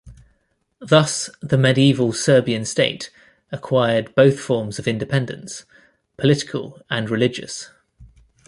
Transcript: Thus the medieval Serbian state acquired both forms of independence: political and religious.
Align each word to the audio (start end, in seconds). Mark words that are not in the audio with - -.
Thus 0.79 1.29
the 1.43 1.59
medieval 1.59 2.11
Serbian 2.11 2.65
state 2.65 3.11
acquired 3.51 4.15
both 4.15 4.39
forms 4.39 4.79
of 4.79 4.87
independence: 4.87 5.63
political 6.17 6.81
and 6.89 7.07
religious. 7.07 7.69